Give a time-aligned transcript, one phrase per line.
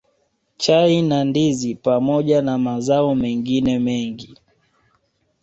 [0.57, 4.37] Chai na Ndizi pamoja na mazao mengine mengi